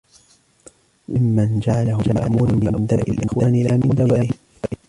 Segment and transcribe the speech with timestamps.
[1.09, 4.33] وَهُوَ مِمَّنْ جَعَلَهُ الْمَأْمُونُ مِنْ دَاءِ الْإِخْوَانِ لَا مِنْ دَوَائِهِمْ